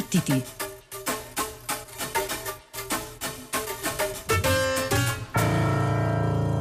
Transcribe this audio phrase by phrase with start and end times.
[0.00, 0.42] Battiti!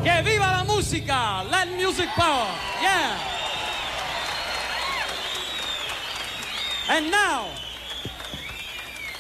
[0.04, 1.44] Que viva la música!
[1.50, 2.54] Let music power!
[2.82, 3.18] Yeah!
[6.90, 7.48] And now,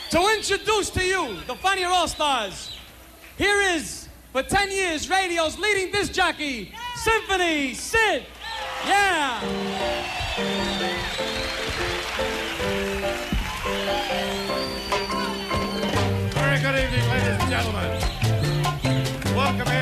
[0.10, 2.76] to introduce to you the Funny All Stars,
[3.38, 8.26] here is, for 10 years, radio's leading disc jockey, Symphony Sid.
[8.86, 9.99] Yeah!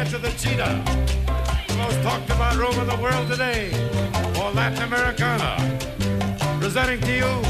[0.09, 0.81] To the Cheetah,
[1.67, 3.69] the most talked about room in the world today
[4.35, 5.57] for Latin Americana.
[6.61, 7.43] Presenting to you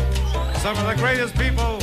[0.61, 1.77] some of the greatest people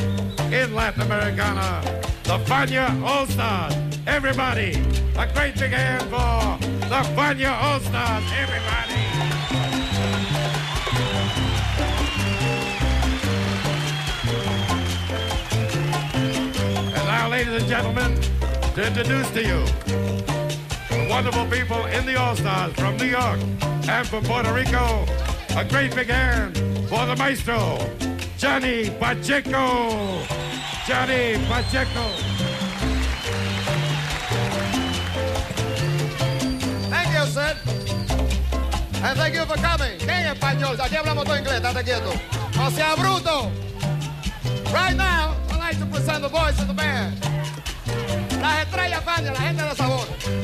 [0.52, 1.80] in Latin Americana,
[2.24, 3.72] the Fania All Stars.
[4.08, 4.72] Everybody,
[5.16, 8.24] a great big hand for the Fania All Stars.
[8.34, 9.00] Everybody.
[16.96, 18.20] And now, ladies and gentlemen,
[18.74, 20.03] to introduce to you
[21.08, 23.38] wonderful people in the All Stars from New York
[23.88, 25.06] and from Puerto Rico.
[25.56, 26.56] A great big hand
[26.88, 27.78] for the maestro,
[28.38, 30.20] Johnny Pacheco.
[30.86, 32.04] Johnny Pacheco.
[36.90, 37.56] Thank you, sir.
[39.02, 39.98] And thank you for coming.
[39.98, 40.80] ¿Qué en español?
[40.80, 42.12] Aquí hablamos todo inglés, estate quieto.
[42.60, 43.50] O sea, bruto.
[44.72, 47.20] Right now, I'd like to present the voice of the band.
[48.40, 50.43] Las estrellas Fania, la gente de sabor.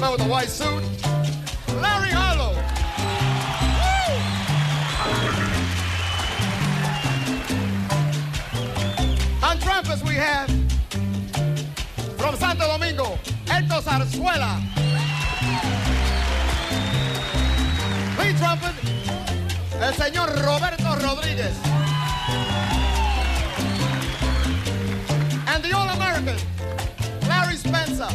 [0.00, 0.82] man with the white suit,
[1.80, 2.54] Larry Harlow.
[9.42, 10.48] On trumpets we have,
[12.16, 14.60] from Santo Domingo, Héctor Zarzuela.
[18.18, 18.74] Lead trumpet,
[19.80, 21.56] el señor Roberto Rodríguez.
[25.48, 26.36] And the All-American,
[27.28, 28.08] Larry Spencer.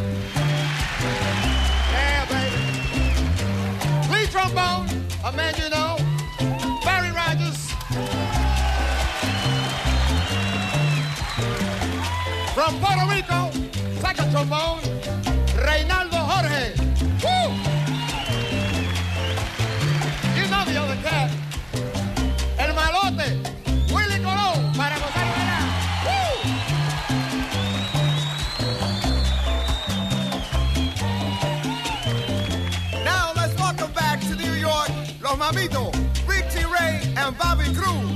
[4.34, 4.90] Trombone,
[5.24, 5.96] a man you know,
[6.84, 7.70] Barry Rogers.
[12.56, 13.52] From Puerto Rico,
[14.02, 14.73] second trombone,
[37.24, 38.13] and Bobby Cruz.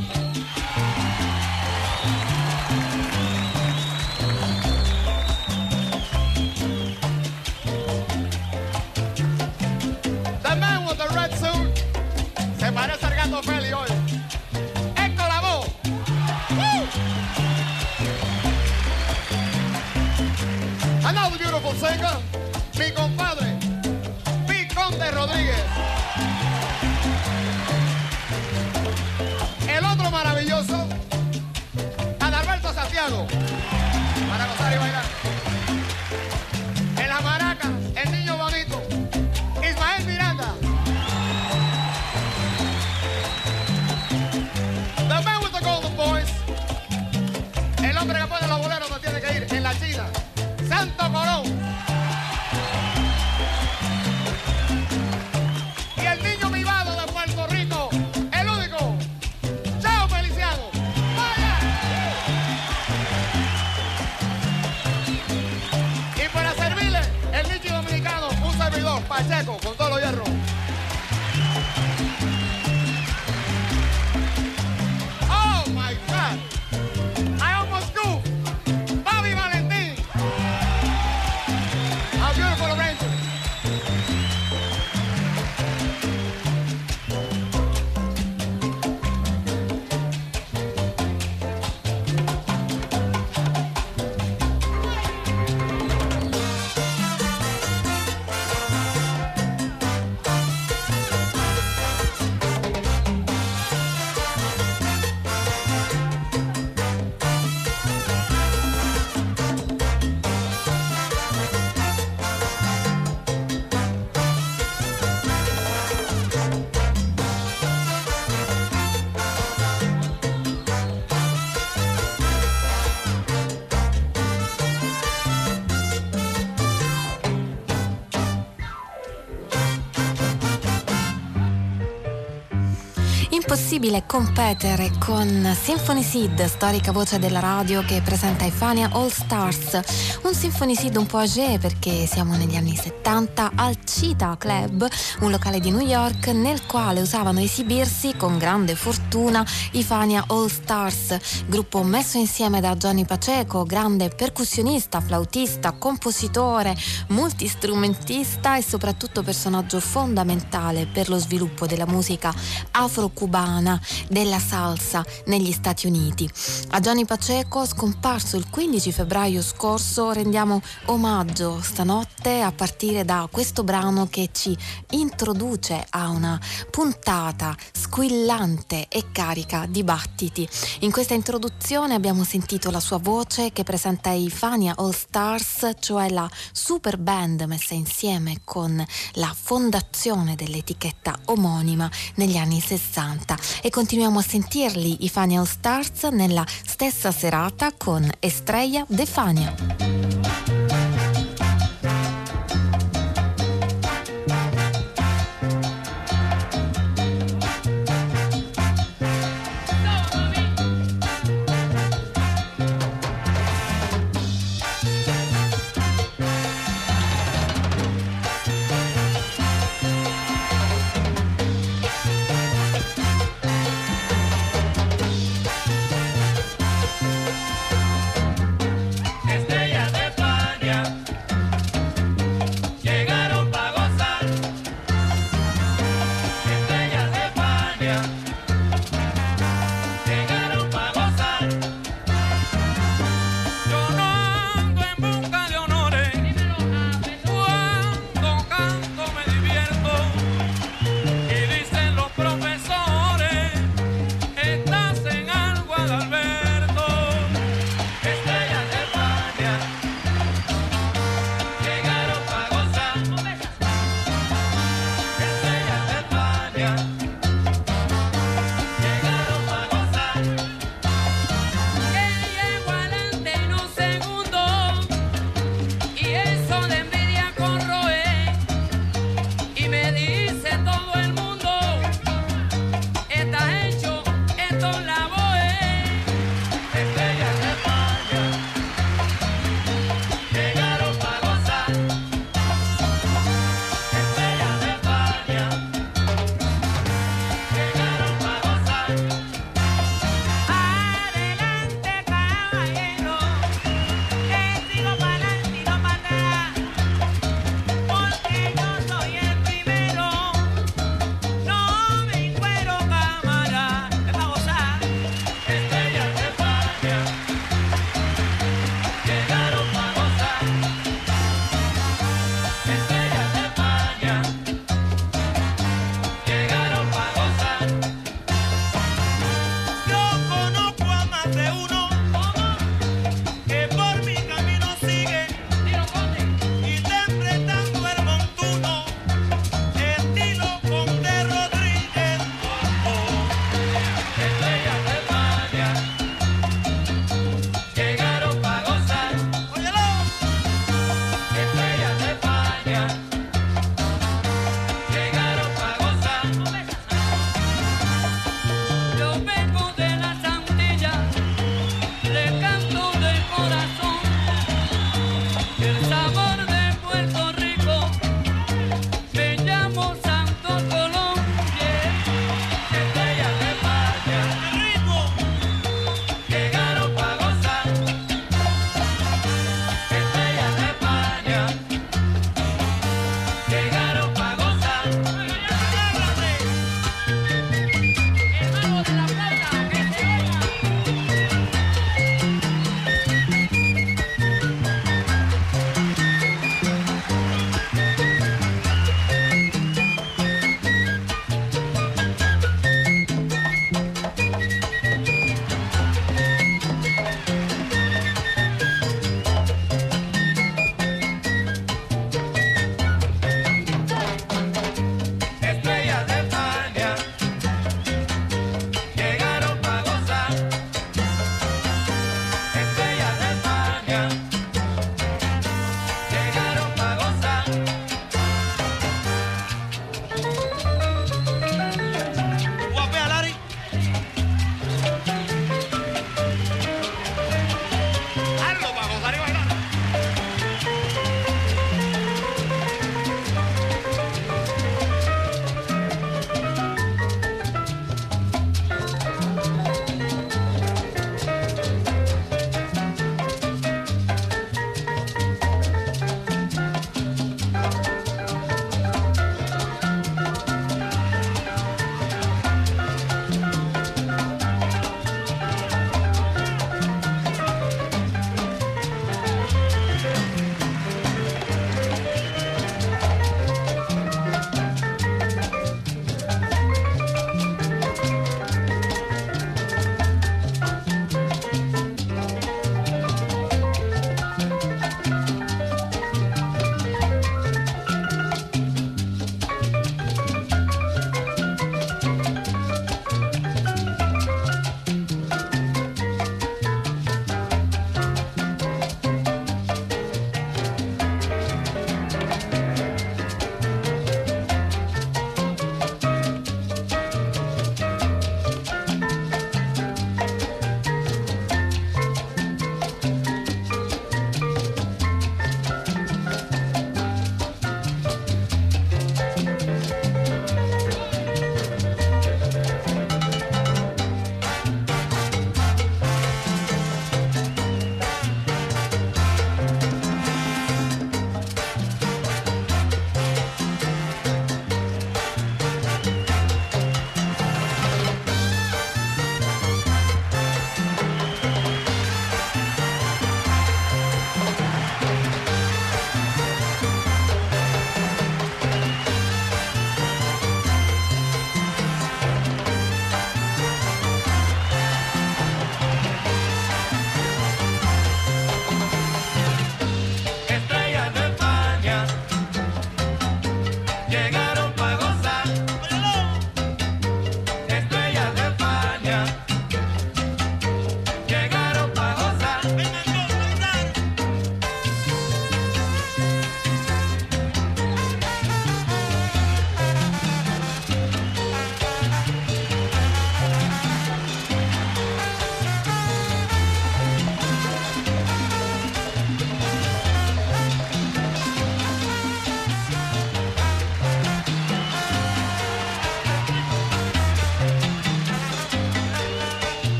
[133.78, 139.80] Impossibile competere con Symphony Seed, storica voce della radio che presenta i Fania All Stars.
[140.24, 144.88] Un Symphony Seed un po' âgé perché siamo negli anni 70 al Cheetah Club,
[145.20, 150.48] un locale di New York nel quale usavano esibirsi con grande fortuna i Fania All
[150.48, 156.76] Stars, gruppo messo insieme da Johnny Paceco, grande percussionista, flautista, compositore,
[157.10, 162.34] multistrumentista e soprattutto personaggio fondamentale per lo sviluppo della musica
[162.72, 163.67] afro-cubana
[164.08, 166.30] della salsa negli Stati Uniti.
[166.70, 173.64] A Gianni Paceco, scomparso il 15 febbraio scorso, rendiamo omaggio stanotte a partire da questo
[173.64, 174.56] brano che ci
[174.92, 180.48] introduce a una puntata squillante e carica di battiti.
[180.82, 186.10] In questa introduzione abbiamo sentito la sua voce che presenta i Fania All Stars, cioè
[186.10, 194.20] la super band messa insieme con la fondazione dell'etichetta omonima negli anni 60 e continuiamo
[194.20, 199.06] a sentirli i Fania All Stars nella stessa serata con Estrella De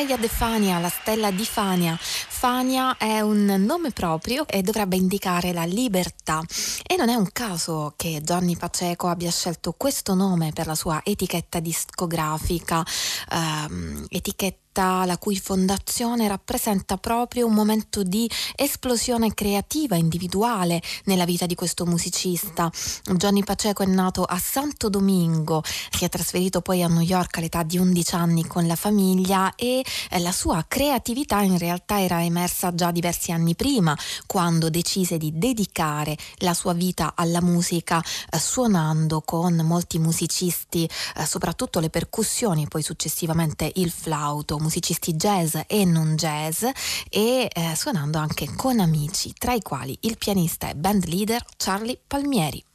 [0.00, 1.94] Estrella de Fania, la stella di Fania.
[2.00, 6.42] Fania è un nome proprio e dovrebbe indicare la libertà.
[6.86, 11.02] E non è un caso che Gianni Paceco abbia scelto questo nome per la sua
[11.04, 12.82] etichetta discografica,
[13.30, 21.44] ehm, etichetta la cui fondazione rappresenta proprio un momento di esplosione creativa individuale nella vita
[21.44, 22.70] di questo musicista.
[23.16, 27.62] Johnny Paceco è nato a Santo Domingo, si è trasferito poi a New York all'età
[27.62, 32.74] di 11 anni con la famiglia e eh, la sua creatività in realtà era emersa
[32.74, 39.20] già diversi anni prima, quando decise di dedicare la sua vita alla musica eh, suonando
[39.20, 46.16] con molti musicisti, eh, soprattutto le percussioni, poi successivamente il flauto musicisti jazz e non
[46.16, 46.64] jazz
[47.08, 52.00] e eh, suonando anche con amici, tra i quali il pianista e band leader Charlie
[52.06, 52.69] Palmieri.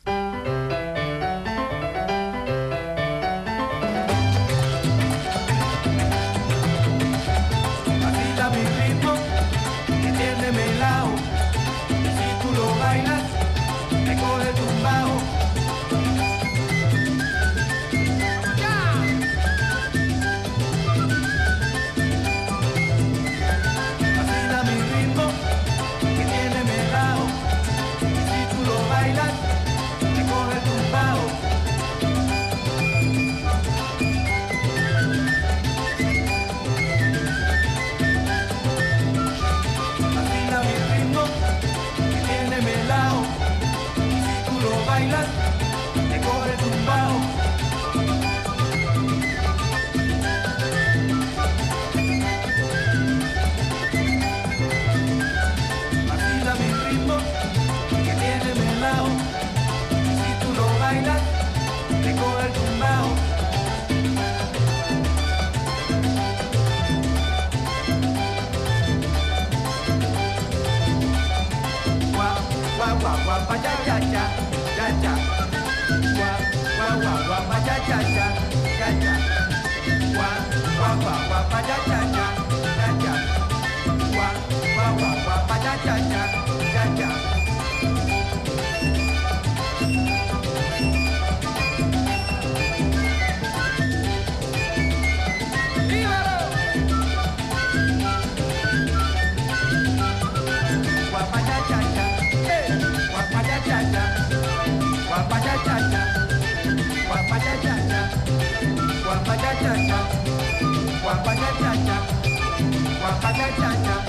[113.25, 114.04] 大家加油。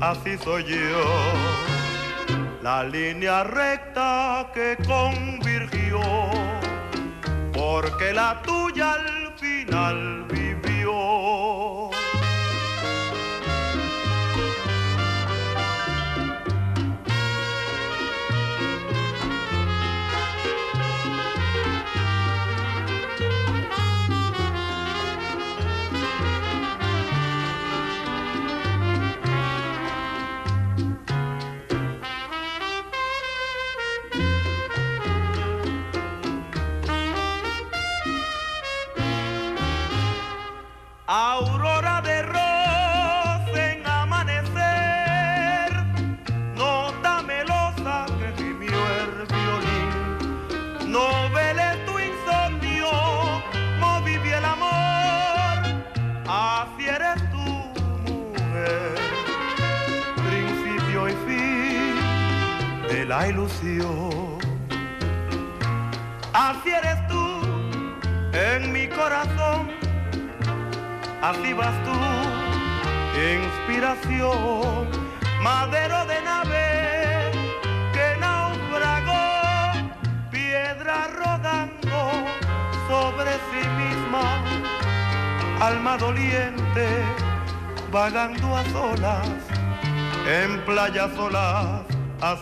[0.00, 1.04] Así soy yo.
[2.62, 6.00] La línea recta que convirgió,
[7.52, 8.41] porque la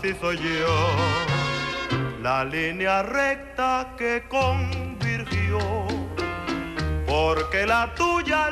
[0.00, 0.96] así soy yo,
[2.22, 5.58] la línea recta que convirtió,
[7.06, 8.48] porque la tuya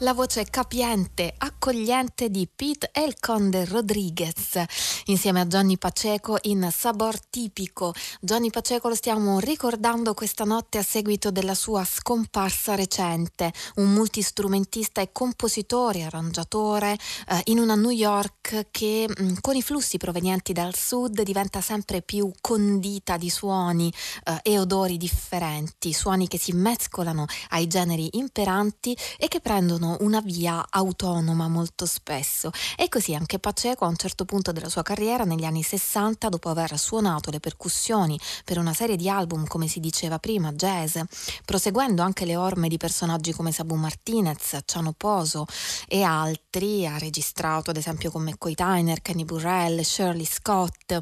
[0.00, 4.62] la voce capiente, accogliente di Pete El Conde Rodriguez
[5.06, 7.92] insieme a Johnny Paceco in Sabor Tipico.
[8.20, 15.02] Johnny Paceco lo stiamo ricordando questa notte a seguito della sua scomparsa recente, un multistrumentista
[15.02, 16.96] e compositore, arrangiatore
[17.28, 21.60] eh, in una New York che mh, mm, con i flussi provenienti dal sud diventa
[21.60, 23.92] sempre più condita di suoni
[24.24, 30.20] eh, e odori differenti, suoni che si mescolano ai generi imperanti e che prendono una
[30.20, 32.50] via autonoma molto spesso.
[32.76, 36.48] E così anche Paceco a un certo punto della sua carriera, negli anni 60, dopo
[36.48, 40.98] aver suonato le percussioni per una serie di album, come si diceva prima, jazz,
[41.44, 45.46] proseguendo anche le orme di personaggi come Sabu Martinez, Ciano Poso
[45.88, 50.98] e altri, ha registrato ad esempio con McCoy Tyner, Kenny Burrell, Shirley Scott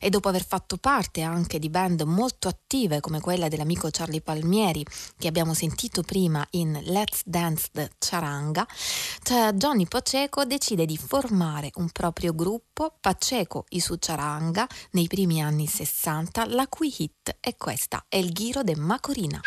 [0.00, 4.84] e dopo aver fatto parte anche di band molto attive come quella dell'amico Charlie Palmieri
[5.18, 8.66] che abbiamo sentito prima in Let's Dance the Charanga Saranga,
[9.22, 15.66] cioè Johnny Paceco decide di formare un proprio gruppo, Paceco i Succiaranga, nei primi anni
[15.66, 19.40] 60, la cui hit è questa, El Giro de Macorina.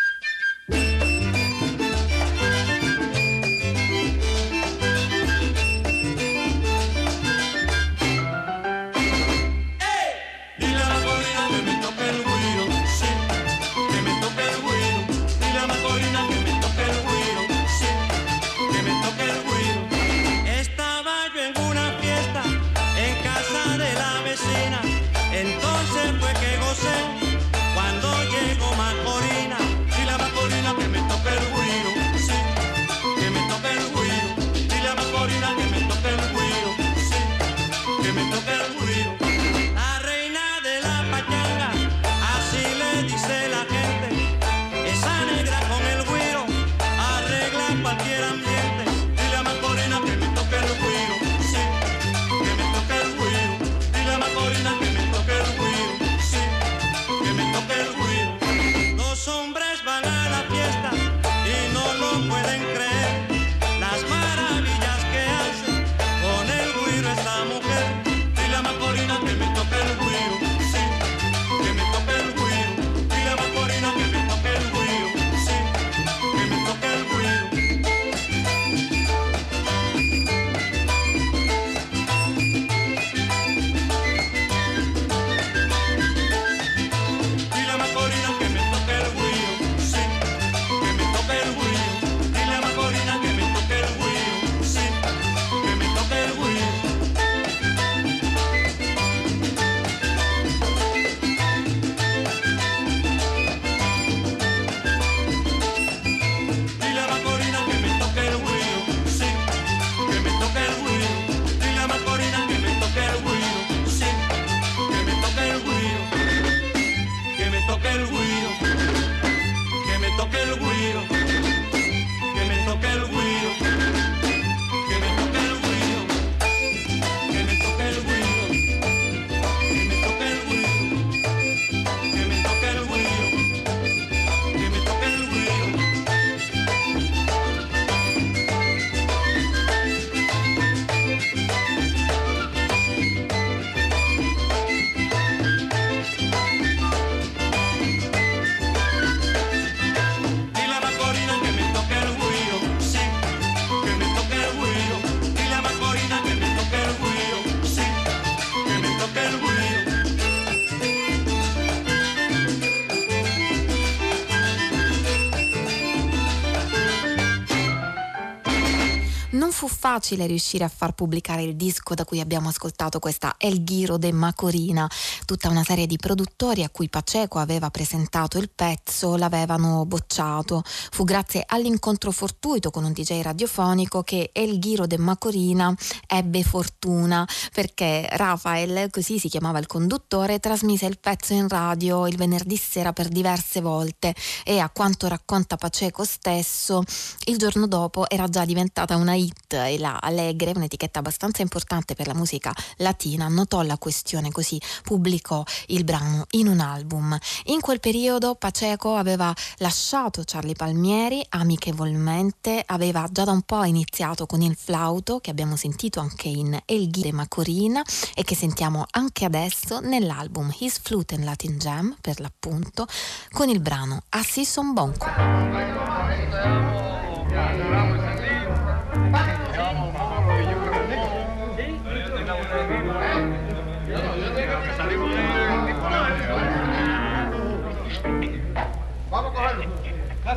[169.71, 174.11] Facile riuscire a far pubblicare il disco da cui abbiamo ascoltato questa El Giro de
[174.11, 174.89] Macorina.
[175.25, 180.61] Tutta una serie di produttori a cui Paceco aveva presentato il pezzo l'avevano bocciato.
[180.65, 185.73] Fu grazie all'incontro fortuito con un DJ radiofonico che El Giro de Macorina
[186.07, 192.17] ebbe fortuna perché Rafael, così si chiamava il conduttore, trasmise il pezzo in radio il
[192.17, 196.83] venerdì sera per diverse volte e a quanto racconta Paceco stesso,
[197.25, 202.07] il giorno dopo era già diventata una hit e la Allegre, un'etichetta abbastanza importante per
[202.07, 207.17] la musica latina, notò la questione così pubblicò il brano in un album.
[207.45, 214.25] In quel periodo Paceco aveva lasciato Charlie Palmieri amichevolmente, aveva già da un po' iniziato
[214.25, 217.81] con il flauto che abbiamo sentito anche in El Ghide Macorina
[218.13, 222.87] e che sentiamo anche adesso nell'album His Flute and Latin Jam per l'appunto
[223.31, 226.90] con il brano Assi son bonco.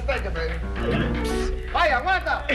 [0.07, 1.73] Azteca, baby.
[1.73, 2.47] ¡Vaya, aguanta!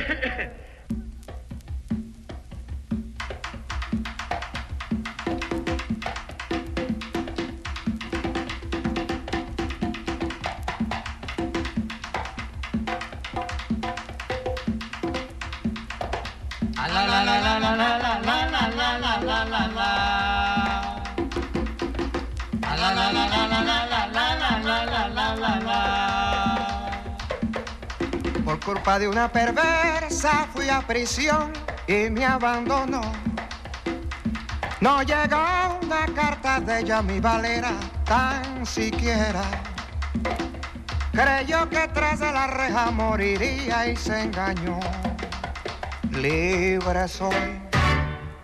[22.80, 23.88] la la la la la
[28.74, 31.52] culpa de una perversa fui a prisión
[31.88, 33.02] y me abandonó.
[34.80, 37.72] No llegó una carta de ella mi valera
[38.06, 39.42] tan siquiera.
[41.12, 44.80] Creyó que tras de la reja moriría y se engañó.
[46.12, 47.60] Libre soy.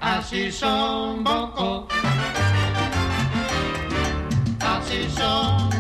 [0.02, 1.88] Así son Bonco.
[4.60, 5.75] Así son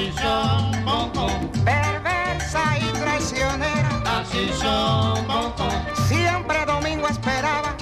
[0.00, 1.52] Así son.
[1.62, 3.90] Perversa y traicionera.
[4.06, 5.68] Así son Bonco.
[6.08, 7.74] Siempre domingo esperaba,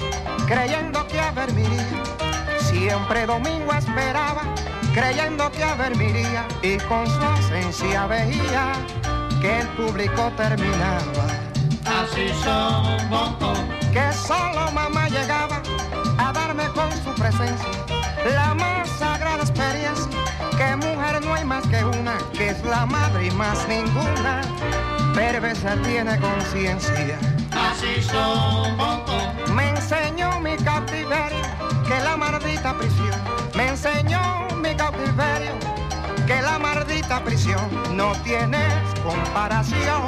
[0.45, 2.03] creyendo que a ver miría.
[2.59, 4.41] Siempre domingo esperaba,
[4.93, 6.45] creyendo que a ver miría.
[6.61, 8.73] Y con su ausencia veía
[9.39, 11.25] que el público terminaba.
[11.85, 13.53] Así son Bonco.
[13.93, 15.61] Que solo mamá llegaba
[16.17, 17.69] a darme con su presencia
[18.35, 20.28] la más sagrada experiencia.
[20.59, 24.41] Que mujer no hay más que una, que es la madre y más ninguna.
[25.15, 27.17] Perversa tiene conciencia.
[27.53, 29.53] Así son Bonco.
[29.53, 31.45] Me enseñó mi cautiverio
[31.87, 33.21] que la maldita prisión.
[33.55, 35.53] Me enseñó mi cautiverio
[36.27, 38.59] que la maldita prisión no tiene
[39.01, 40.03] comparación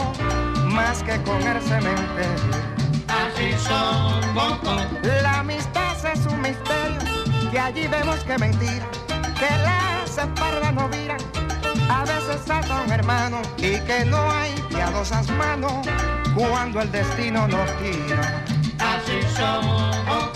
[0.66, 2.52] más que con el cementerio.
[3.08, 4.76] Así son Bonco.
[5.24, 7.00] La amistad es un misterio
[7.50, 8.84] que allí vemos que mentir,
[9.40, 9.48] que
[10.16, 11.20] las espaldas no viran.
[11.90, 15.72] A veces son hermanos y que no hay piadosas manos
[16.36, 18.44] cuando el destino nos tira.
[18.80, 20.31] Así son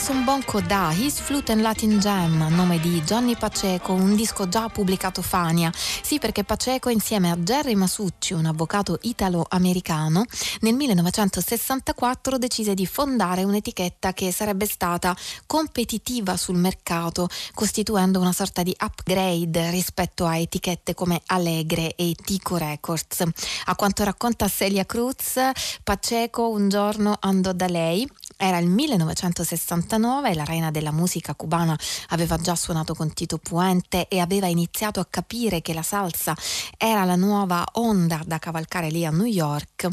[0.00, 4.48] Assisson Bonco da His Flute and Latin Jam, a nome di Johnny Paceco, un disco
[4.48, 5.70] già pubblicato Fania.
[5.74, 10.24] Sì, perché Paceco insieme a Jerry Masucci, un avvocato italo-americano,
[10.60, 18.62] nel 1964 decise di fondare un'etichetta che sarebbe stata competitiva sul mercato, costituendo una sorta
[18.62, 23.22] di upgrade rispetto a etichette come Allegre e Tico Records.
[23.66, 25.38] A quanto racconta Celia Cruz,
[25.84, 31.78] Paceco un giorno andò da lei era il 1969 e la reina della musica cubana
[32.08, 36.34] aveva già suonato con Tito Puente e aveva iniziato a capire che la salsa
[36.78, 39.84] era la nuova onda da cavalcare lì a New York.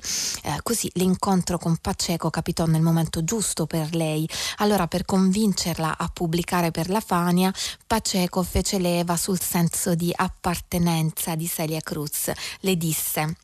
[0.43, 4.27] Eh, così l'incontro con Paceco capitò nel momento giusto per lei.
[4.57, 7.53] Allora per convincerla a pubblicare per la Fania,
[7.85, 12.31] Paceco fece leva sul senso di appartenenza di Celia Cruz.
[12.61, 13.35] Le disse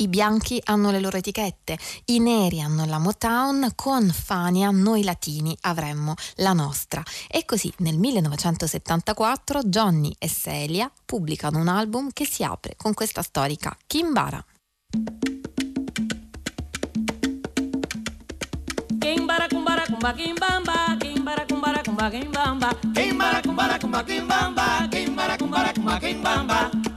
[0.00, 5.56] i bianchi hanno le loro etichette, i neri hanno la Motown, con Fania noi latini
[5.62, 7.02] avremmo la nostra.
[7.28, 13.22] E così nel 1974 Johnny e Celia pubblicano un album che si apre con questa
[13.22, 14.42] storica Kimbara.
[18.98, 25.98] Kimbara kumbara kumba kimbamba kimbara kumbara kumba kimbamba kimbara kumbara kumba kimbamba kimbara kumbara kumba
[25.98, 26.89] kimbamba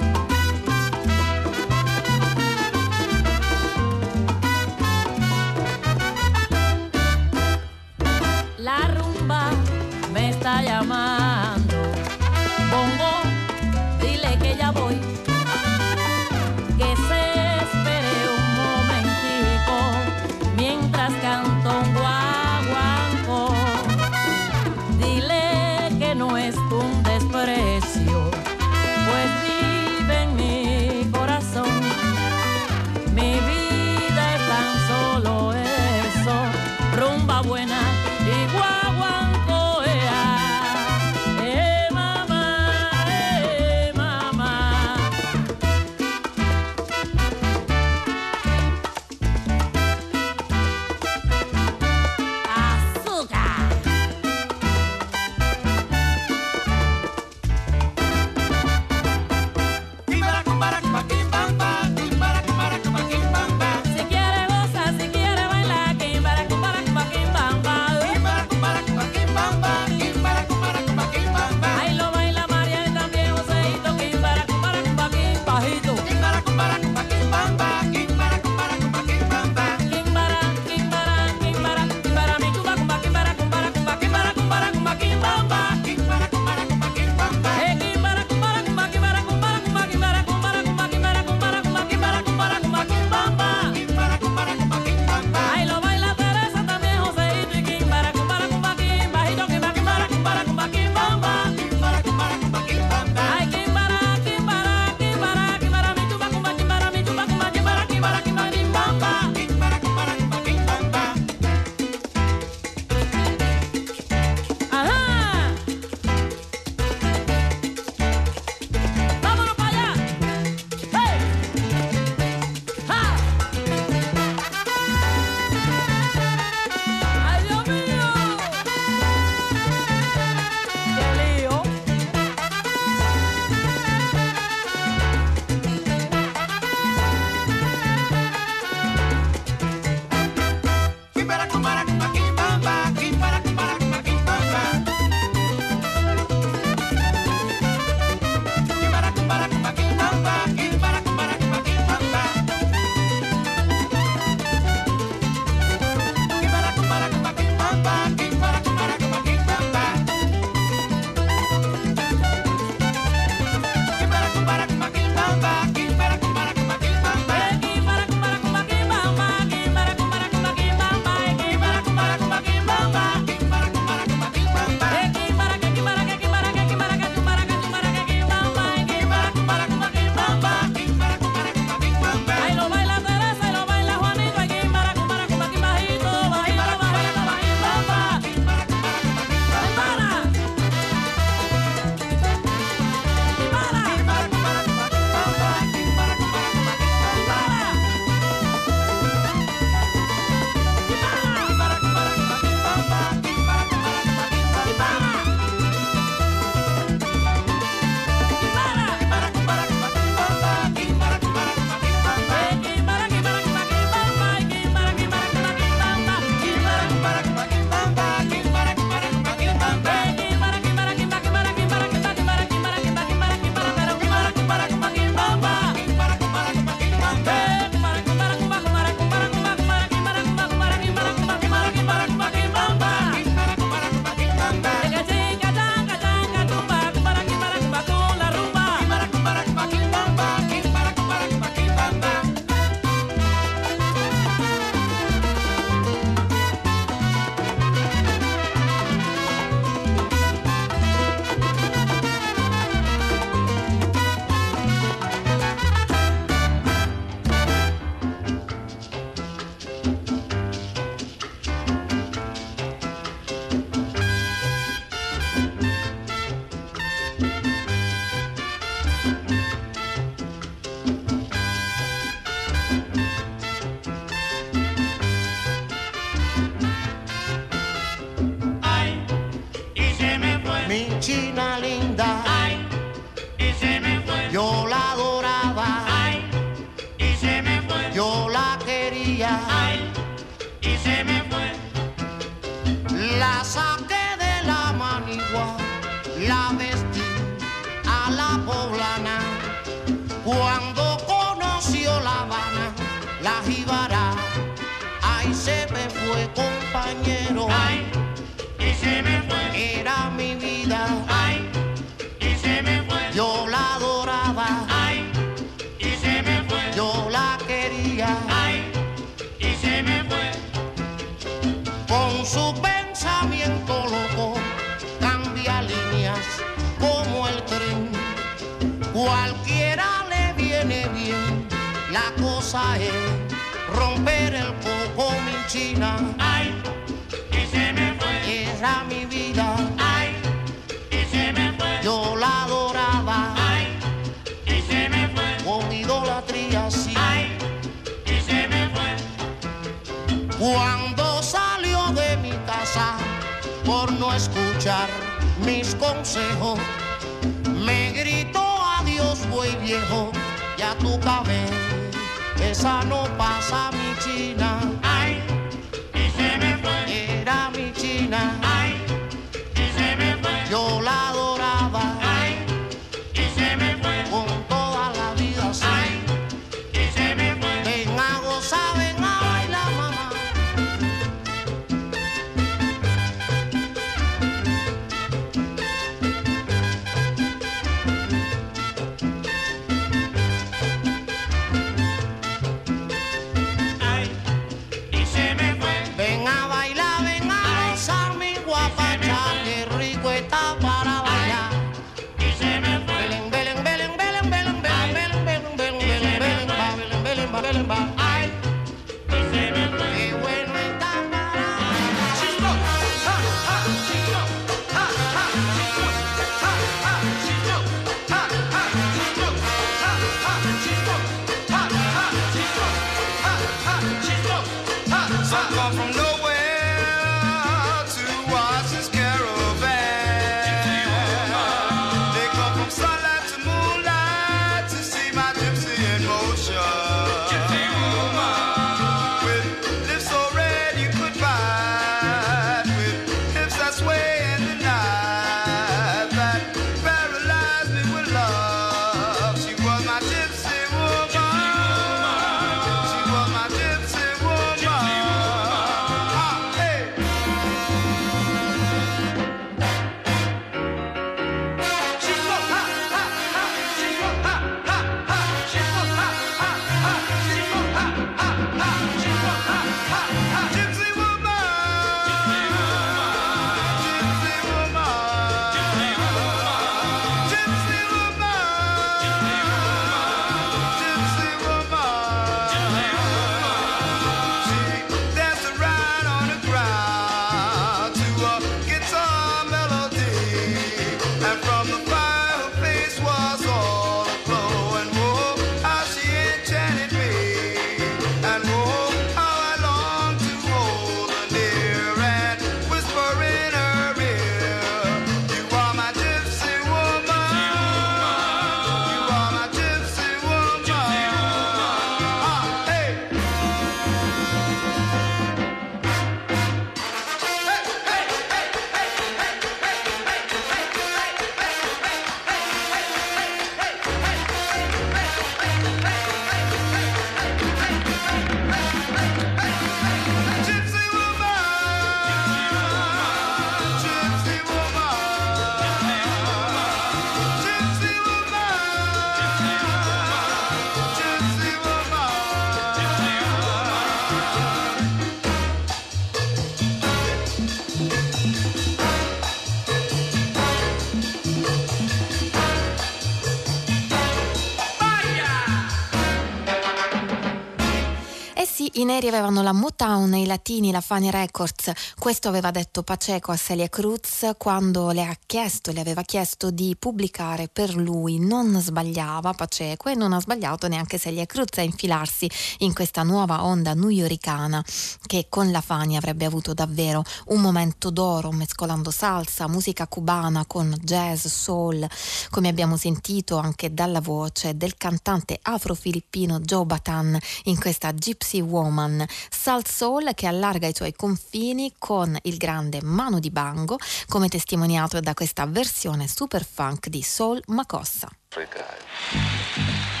[559.01, 563.35] Ieri avevano la Motown e i latini la Funny Records, questo aveva detto Paceco a
[563.35, 569.33] Celia Cruz quando le ha chiesto, le aveva chiesto di pubblicare per lui, non sbagliava
[569.33, 572.29] Paceco e non ha sbagliato neanche Celia Cruz a infilarsi
[572.59, 574.63] in questa nuova onda newyoricana
[575.07, 580.75] che con la Fani avrebbe avuto davvero un momento d'oro mescolando salsa, musica cubana con
[580.79, 581.87] jazz, soul,
[582.29, 588.89] come abbiamo sentito anche dalla voce del cantante afro-filippino Joe Batan in questa Gypsy Woman
[588.91, 593.77] con Salt Soul che allarga i suoi confini con il grande Mano di Bango,
[594.07, 598.09] come testimoniato da questa versione super funk di Soul Macossa.
[598.29, 600.00] Africa.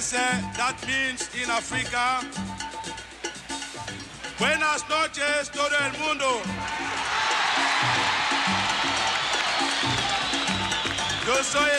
[0.00, 2.24] That means in Africa.
[4.38, 6.40] Buenas noches, todo el mundo.
[11.26, 11.70] Yo soy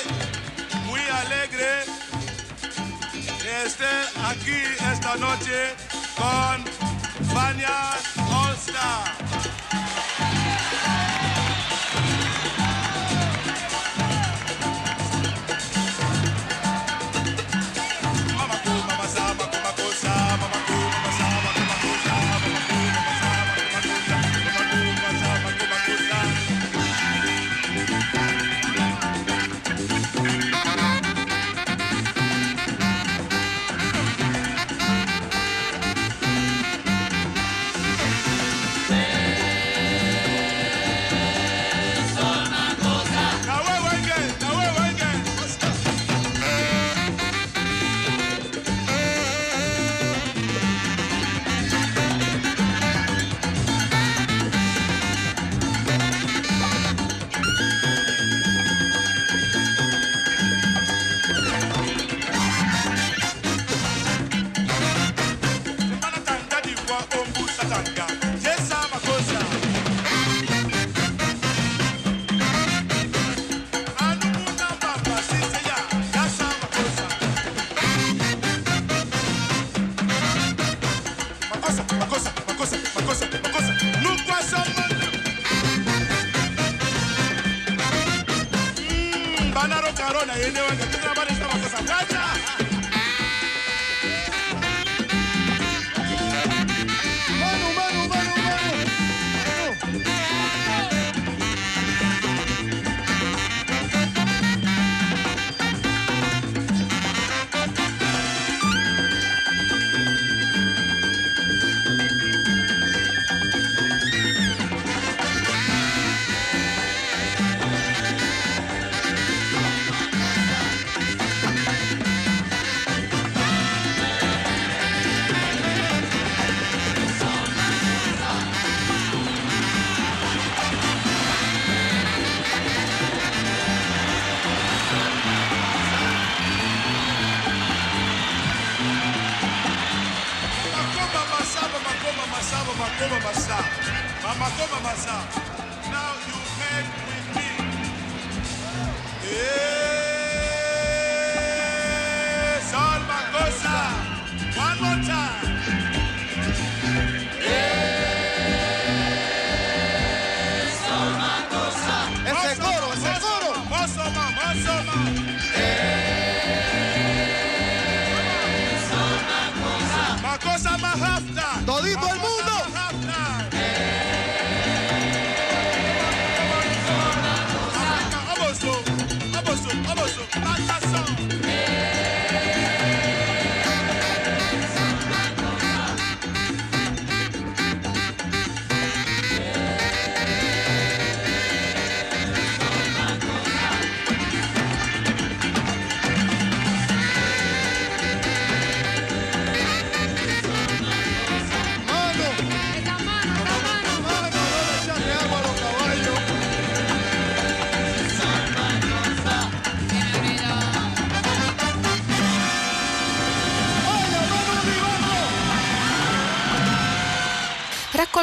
[0.86, 1.84] muy alegre
[3.42, 4.62] de estar aquí
[4.94, 5.74] esta noche
[6.16, 6.64] con
[7.34, 7.98] Fania
[8.30, 9.22] All Star.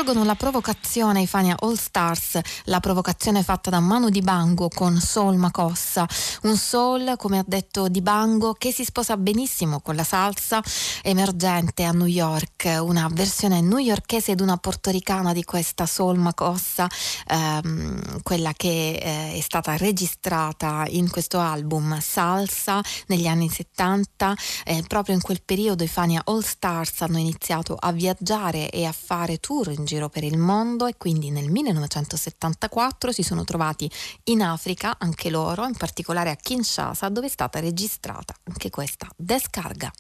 [0.09, 5.37] Raccolgono la provocazione i Fania All Stars, la provocazione fatta da Manu Dibango con Soul
[5.37, 6.05] Macossa,
[6.43, 10.61] un soul, come ha detto Dibango, che si sposa benissimo con la salsa
[11.03, 16.89] emergente a New York, una versione newyorkese ed una portoricana di questa Soul Macossa,
[17.29, 24.35] ehm, quella che eh, è stata registrata in questo album Salsa negli anni 70,
[24.65, 28.93] eh, proprio in quel periodo i Fania All Stars hanno iniziato a viaggiare e a
[28.93, 33.91] fare tour in giro per il mondo e quindi nel 1974 si sono trovati
[34.25, 39.93] in Africa anche loro, in particolare a Kinshasa, dove è stata registrata anche questa descarga.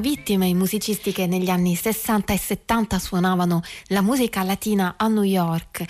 [0.00, 5.22] Vittime i musicisti che negli anni 60 e 70 suonavano la musica latina a New
[5.22, 5.84] York.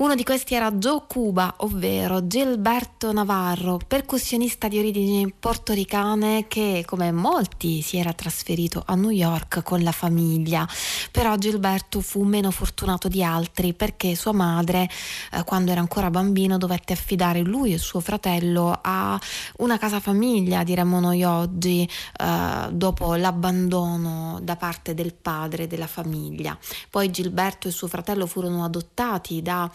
[0.00, 7.12] Uno di questi era Joe Cuba, ovvero Gilberto Navarro, percussionista di origini portoricane che, come
[7.12, 10.66] molti, si era trasferito a New York con la famiglia.
[11.10, 14.88] Però Gilberto fu meno fortunato di altri perché sua madre,
[15.32, 19.20] eh, quando era ancora bambino, dovette affidare lui e suo fratello a
[19.58, 21.86] una casa famiglia, diremmo noi oggi,
[22.18, 26.58] eh, dopo l'abbandono da parte del padre della famiglia.
[26.88, 29.70] Poi Gilberto e suo fratello furono adottati da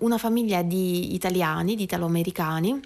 [0.00, 2.80] una famiglia di italiani, di italo-americani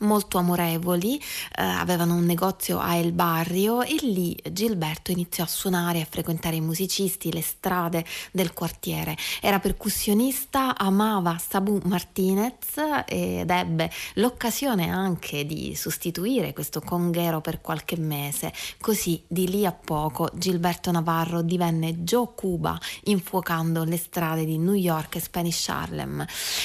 [0.00, 5.98] molto amorevoli, eh, avevano un negozio a El Barrio e lì Gilberto iniziò a suonare
[5.98, 9.16] e a frequentare i musicisti, le strade del quartiere.
[9.40, 17.96] Era percussionista, amava Sabu Martinez ed ebbe l'occasione anche di sostituire questo conghero per qualche
[17.96, 18.52] mese.
[18.80, 24.74] Così di lì a poco Gilberto Navarro divenne Joe Cuba infuocando le strade di New
[24.74, 26.24] York e Spanish Harlem.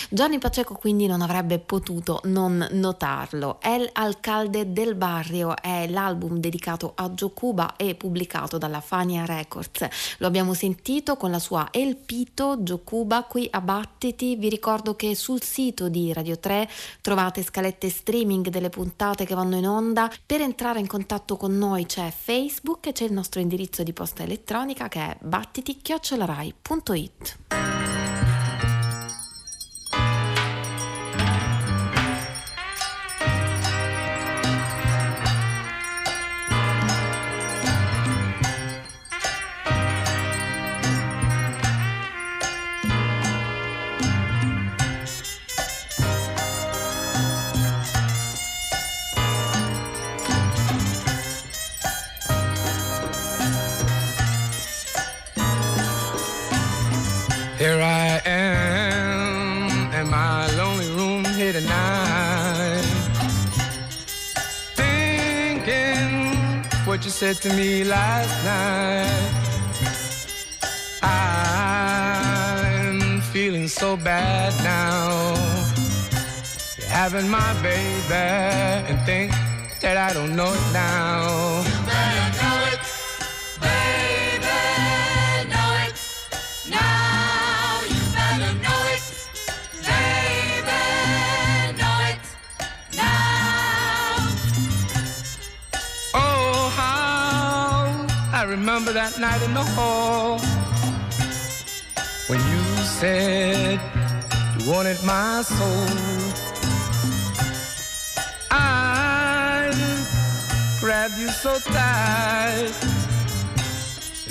[0.10, 2.68] Johnny Pacheco quindi non avrebbe potuto non
[3.20, 3.60] notarlo.
[3.62, 9.88] El Alcalde del Barrio è l'album dedicato a Joe Cuba e pubblicato dalla Fania Records.
[10.20, 14.36] Lo abbiamo sentito con la sua El Pito Cuba qui a Battiti.
[14.36, 16.70] Vi ricordo che sul sito di Radio 3
[17.02, 20.10] trovate scalette streaming delle puntate che vanno in onda.
[20.26, 24.24] Per entrare in contatto con noi c'è Facebook e c'è il nostro indirizzo di posta
[24.24, 27.38] elettronica che è battiti@rai.it.
[67.20, 69.34] said to me last night.
[71.04, 75.36] I'm feeling so bad now,
[76.88, 79.34] having my baby and think
[79.82, 81.79] that I don't know it now.
[98.80, 100.40] Remember that night in the hall
[102.28, 103.78] when you said
[104.58, 105.86] you wanted my soul.
[108.50, 109.70] I
[110.80, 112.72] grabbed you so tight.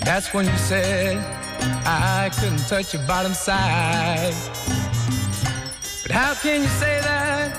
[0.07, 1.19] That's when you said
[1.85, 4.35] I couldn't touch your bottom side.
[6.05, 7.51] But how can you say that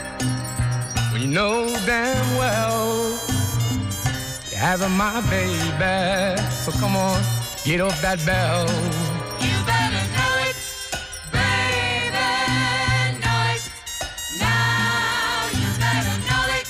[1.12, 3.39] when you know damn well
[4.60, 6.42] having my baby?
[6.52, 7.22] So come on,
[7.64, 8.66] get off that bell.
[9.40, 10.58] You better know it,
[11.32, 12.28] baby,
[13.24, 13.64] know it.
[14.38, 16.68] Now you better know it,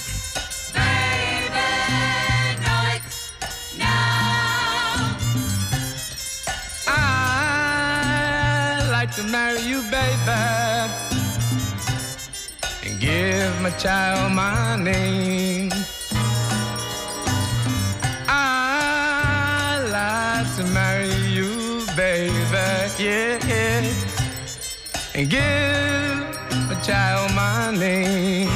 [0.77, 1.69] baby,
[2.63, 3.03] know it.
[3.79, 5.17] Now.
[6.87, 10.91] I'd like to marry you, baby,
[12.85, 15.71] and give my child my name.
[25.19, 25.41] And give
[26.71, 28.47] a child my name.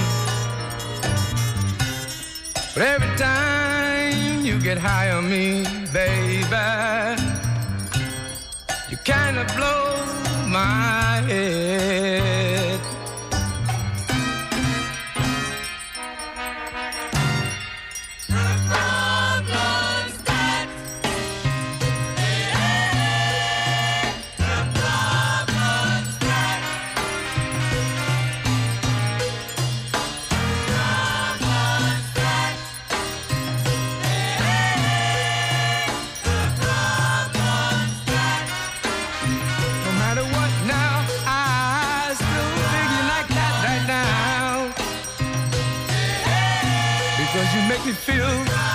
[2.74, 7.22] But every time you get high on me, baby,
[8.90, 10.06] you kind of blow
[10.48, 11.03] my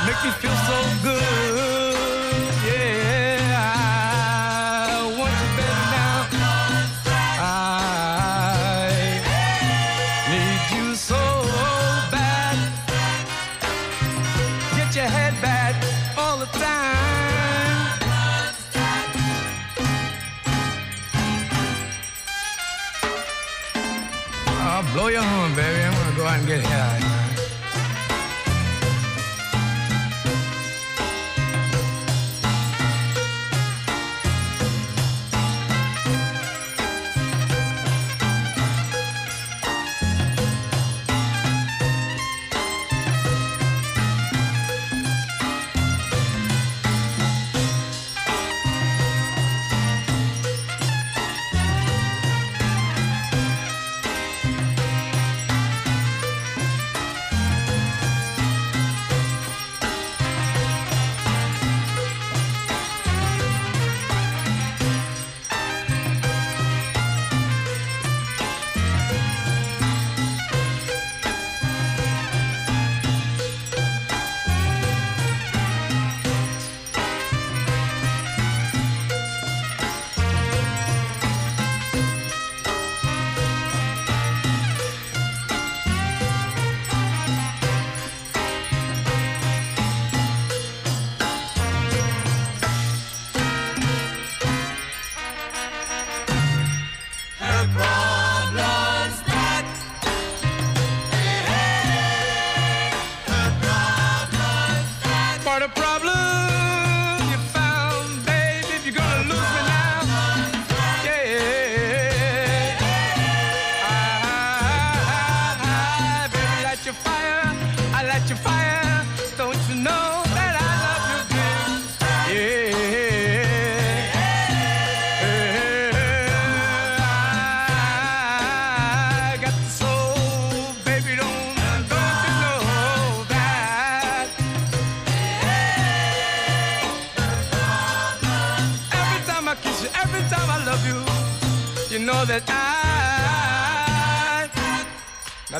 [0.09, 1.95] make me feel so good.
[2.65, 6.19] Yeah, I want you now.
[7.41, 7.53] I
[10.33, 11.23] need you so
[12.15, 12.57] bad.
[14.79, 15.75] Get your head back
[16.17, 16.89] all the time.
[24.71, 25.83] I'll blow your horn, baby.
[25.85, 26.68] I'm gonna go out and get high.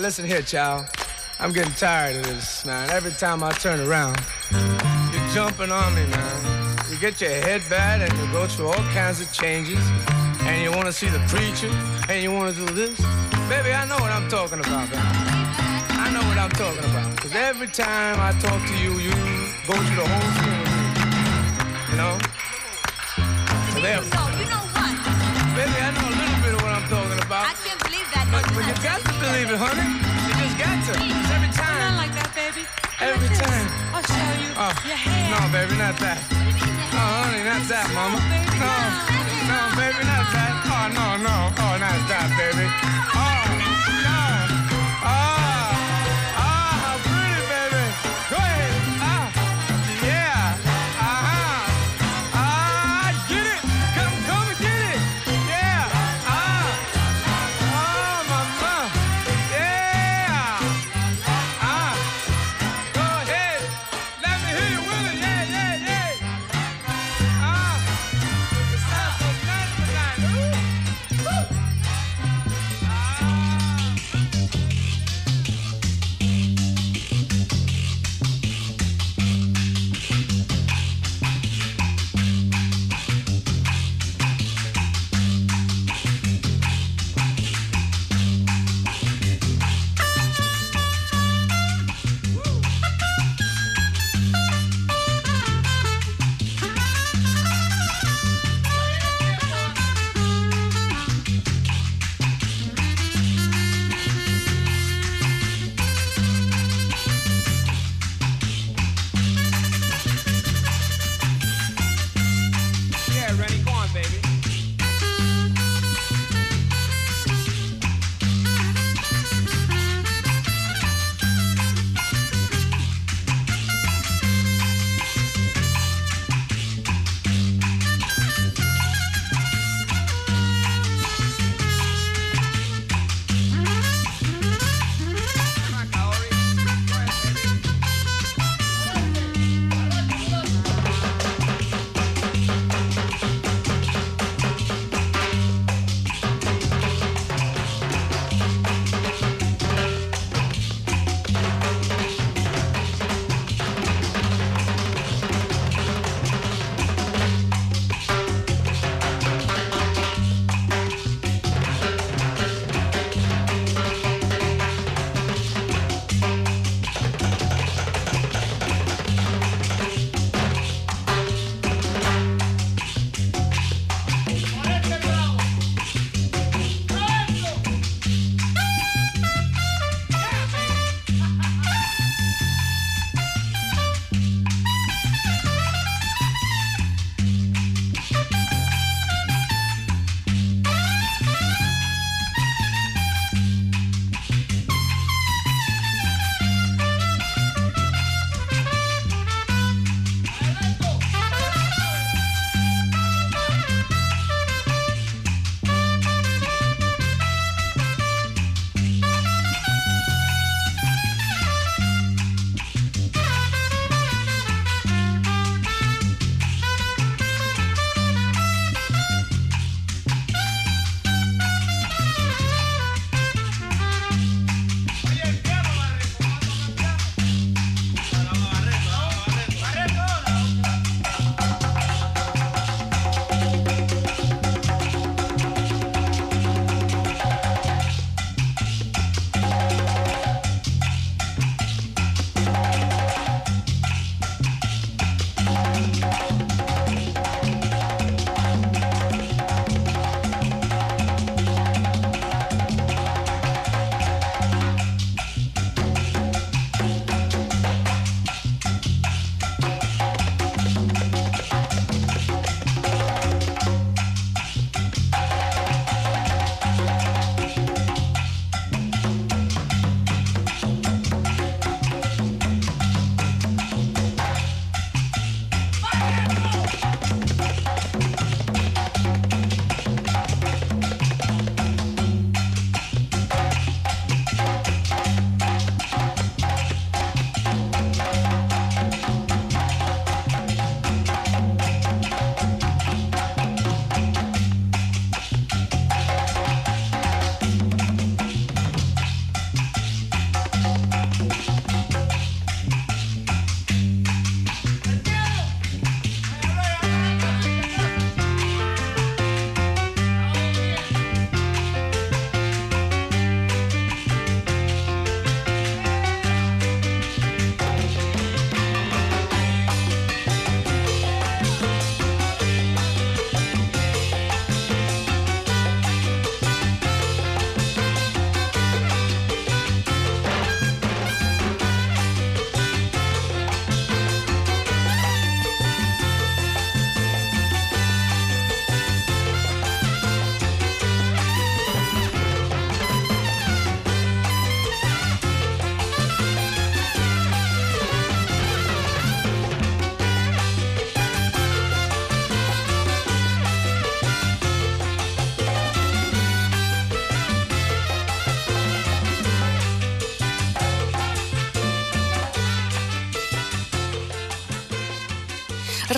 [0.09, 0.87] Listen here, child.
[1.39, 2.89] I'm getting tired of this, man.
[2.89, 4.17] Every time I turn around,
[5.13, 6.79] you're jumping on me, man.
[6.89, 9.85] You get your head bad and you go through all kinds of changes,
[10.49, 11.69] and you want to see the preacher,
[12.09, 12.97] and you want to do this.
[13.53, 15.05] Baby, I know what I'm talking about, man.
[16.01, 17.15] I know what I'm talking about.
[17.15, 19.13] Because every time I talk to you, you
[19.69, 20.89] go through the whole thing with me.
[21.93, 22.15] You know?
[23.77, 24.01] So there.
[24.01, 24.95] you know what?
[25.53, 27.45] Baby, I know a little bit of what I'm talking about.
[27.45, 28.25] I can't believe that.
[28.33, 29.87] But, but you got believe it, honey.
[30.27, 30.93] You just got to.
[30.99, 31.79] It's every time.
[31.79, 32.63] Not like that, baby.
[33.01, 33.67] Every time.
[33.95, 35.31] I'll show you Oh, your hair.
[35.31, 36.19] no, baby, not that.
[36.95, 38.19] No, honey, not that, mama.
[38.59, 38.75] No,
[39.51, 40.53] no, baby, not that.
[40.67, 41.37] Oh, no, no.
[41.63, 42.67] Oh, not that, baby.
[42.67, 43.48] Oh,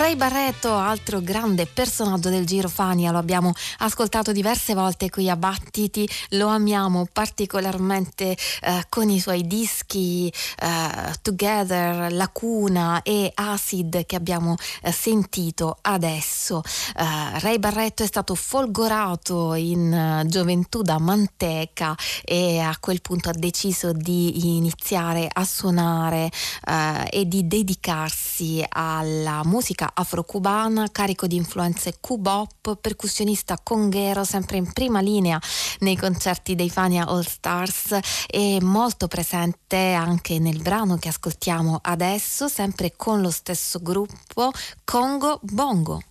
[0.00, 5.36] Ray Barretto, altro grande personaggio del Giro Fania, lo abbiamo ascoltato diverse volte qui a
[5.36, 14.16] Battiti, lo amiamo particolarmente eh, con i suoi dischi eh, Together, Lacuna e Acid che
[14.16, 16.62] abbiamo eh, sentito adesso.
[16.96, 21.94] Eh, Ray Barretto è stato folgorato in eh, gioventù da Manteca
[22.24, 26.30] e a quel punto ha deciso di iniziare a suonare
[26.66, 34.72] eh, e di dedicarsi alla musica afro-cubana, carico di influenze cubop, percussionista conghero, sempre in
[34.72, 35.40] prima linea
[35.80, 42.48] nei concerti dei Fania All Stars e molto presente anche nel brano che ascoltiamo adesso,
[42.48, 44.52] sempre con lo stesso gruppo,
[44.84, 46.02] Congo Bongo.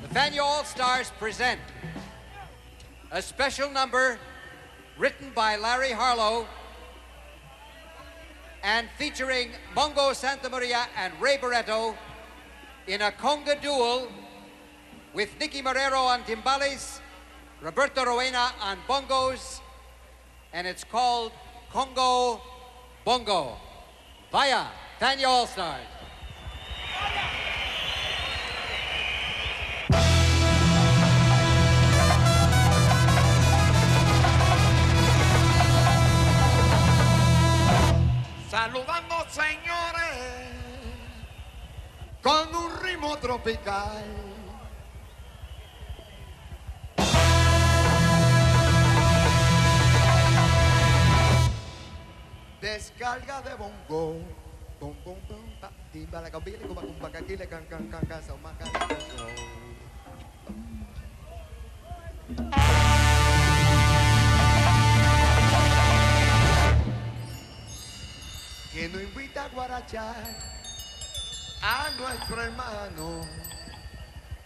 [0.00, 1.60] The Fania All Stars present
[3.10, 4.18] a special number
[4.98, 6.46] written by Larry Harlow
[8.62, 11.96] and featuring Mongo Santa Maria and Ray Barretto
[12.88, 14.08] in a conga duel
[15.12, 17.00] with Nicky Marrero on timbales,
[17.60, 19.60] Roberto Rowena on bongos,
[20.54, 21.32] and it's called
[21.70, 22.40] Congo
[23.04, 23.56] Bongo
[24.32, 24.64] via
[24.98, 25.86] Fania All Stars.
[38.50, 39.97] Saludando señores
[42.22, 44.04] con un ritmo tropical.
[52.60, 54.20] Descarga de bongo.
[54.80, 55.18] Bom, bom,
[68.72, 70.57] que no invita a guarachar
[71.62, 73.20] a nuestro hermano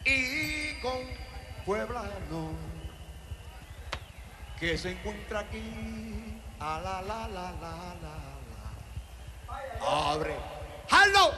[0.04, 0.98] y con
[1.64, 2.52] pueblano
[4.58, 6.40] que se encuentra aquí.
[6.60, 8.14] A la la la la la
[9.50, 10.12] la.
[10.12, 10.36] Abre.
[10.88, 11.32] ¡Halo!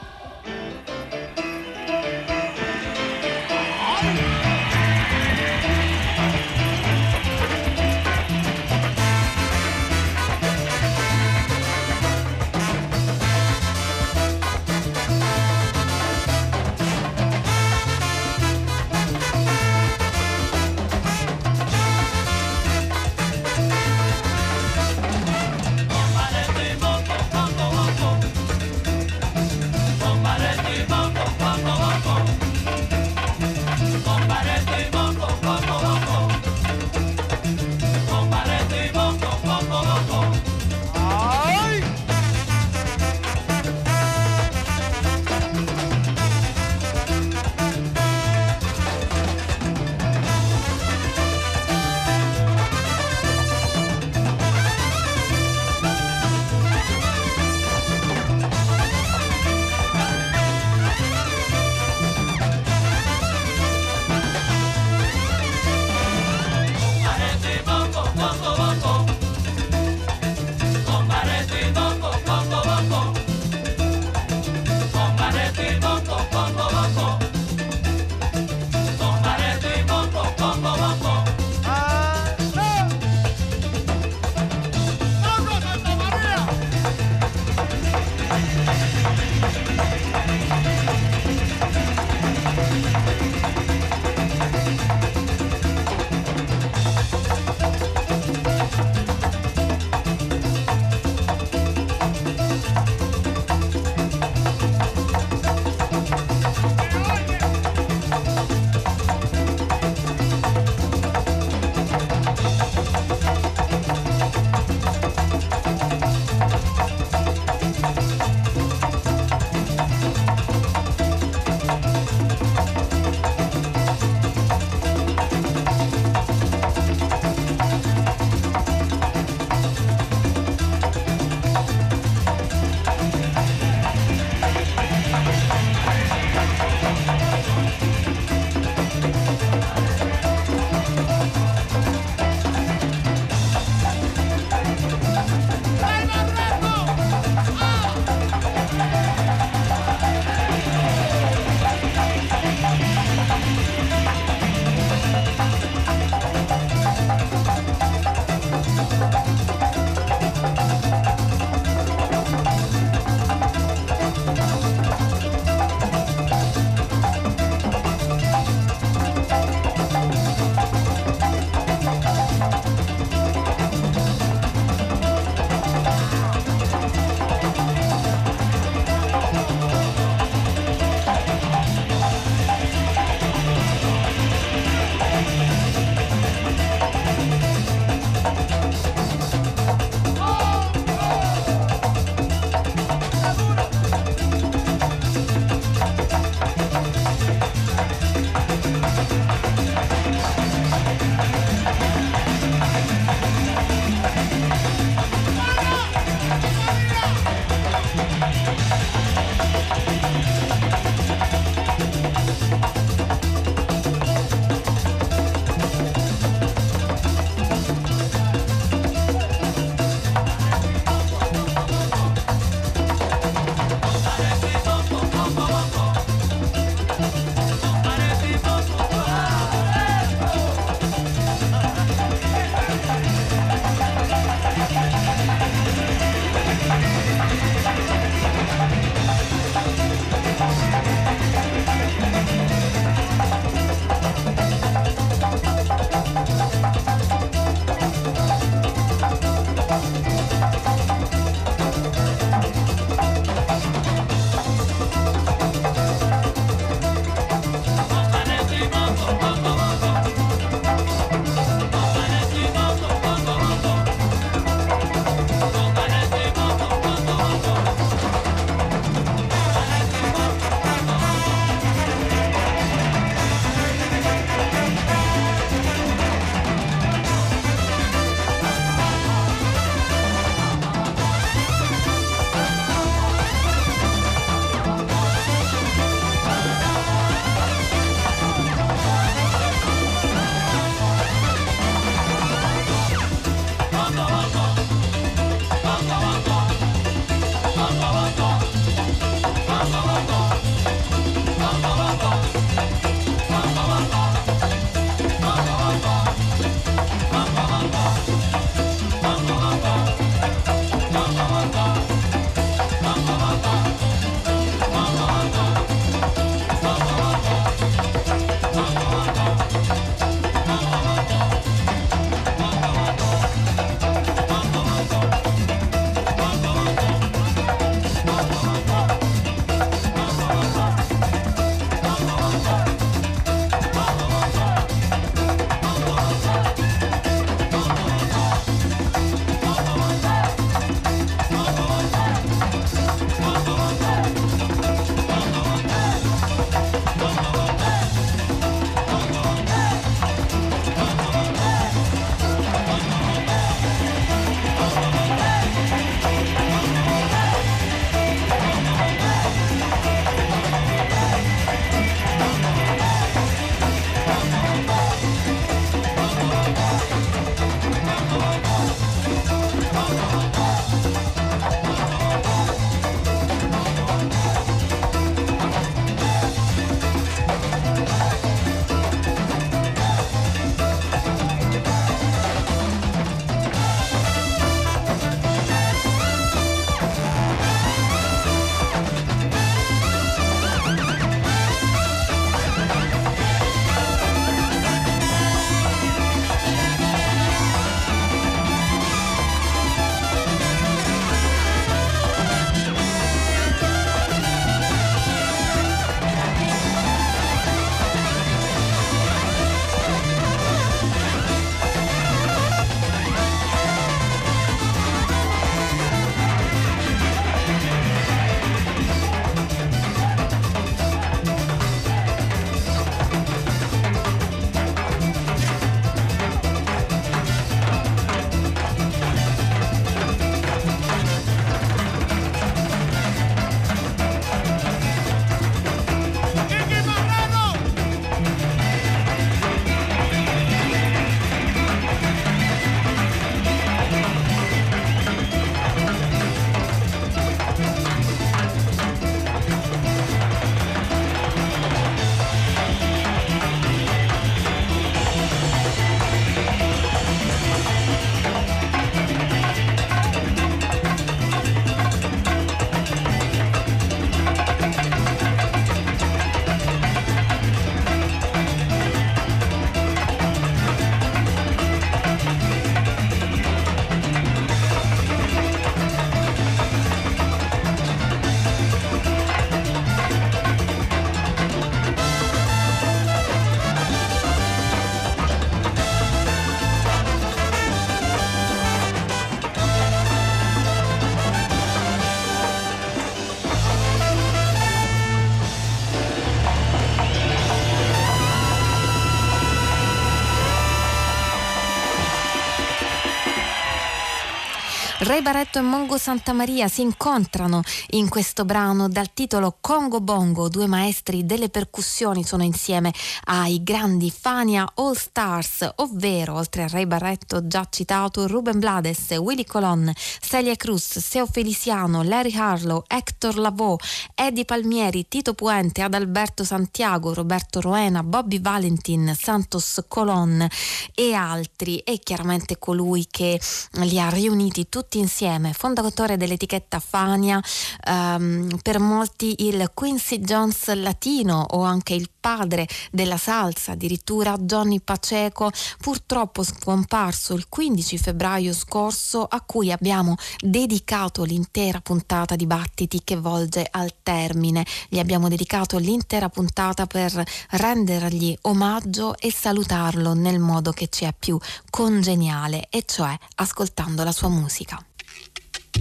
[505.05, 507.61] Ray Barretto e Mongo Santamaria si incontrano
[507.91, 512.91] in questo brano dal titolo Congo Bongo, due maestri delle percussioni sono insieme
[513.25, 519.45] ai grandi Fania All Stars, ovvero oltre a Ray Barretto già citato Ruben Blades, Willy
[519.45, 523.77] Colon, Celia Cruz, Seo Feliciano, Larry Harlow, Hector Lavoe,
[524.15, 530.49] Eddie Palmieri, Tito Puente, Adalberto Santiago, Roberto Roena, Bobby Valentin, Santos Colon
[530.95, 531.79] e altri.
[531.81, 533.39] E chiaramente colui che
[533.73, 537.41] li ha riuniti tutti insieme, fondatore dell'etichetta Fania,
[537.87, 544.81] ehm, per molti il Quincy Jones latino o anche il padre della salsa, addirittura Johnny
[544.81, 553.03] Paceco, purtroppo scomparso il 15 febbraio scorso, a cui abbiamo dedicato l'intera puntata di battiti
[553.05, 554.65] che volge al termine.
[554.89, 561.15] Gli abbiamo dedicato l'intera puntata per rendergli omaggio e salutarlo nel modo che ci è
[561.17, 561.39] più
[561.71, 564.84] congeniale, e cioè ascoltando la sua musica.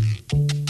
[0.04, 0.63] thank you